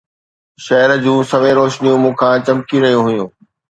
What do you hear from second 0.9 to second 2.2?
جون سوين روشنيون مون